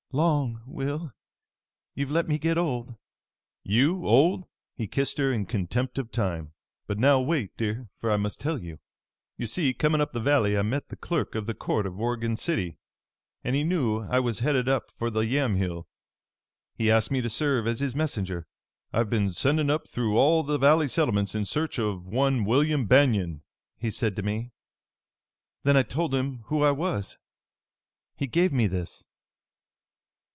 [0.13, 1.13] "Long, Will!
[1.95, 2.97] You've let me get old!"
[3.63, 4.43] "You old?"
[4.75, 6.51] He kissed her in contempt of time.
[6.85, 8.79] "But now wait, dear, for I must tell you.
[9.37, 12.35] "You see, coming up the valley I met the Clerk of the Court of Oregon
[12.35, 12.77] City,
[13.41, 15.87] and he knew I was headed up for the Yamhill.
[16.75, 18.47] He asked me to serve as his messenger.
[18.91, 23.43] 'I've been sending up through all the valley settlements in search of one William Banion,'
[23.77, 24.51] he said to me.
[25.63, 27.17] Then I told him who I was.
[28.17, 29.05] He gave me this."